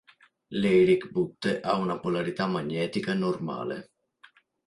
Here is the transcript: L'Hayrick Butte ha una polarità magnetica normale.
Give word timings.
L'Hayrick 0.55 1.11
Butte 1.11 1.59
ha 1.61 1.75
una 1.75 1.99
polarità 1.99 2.47
magnetica 2.47 3.13
normale. 3.13 3.91